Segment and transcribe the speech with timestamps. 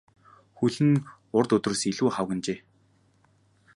[0.57, 1.03] Хөл нь
[1.37, 2.59] урд өдрөөс илүү хавагнажээ.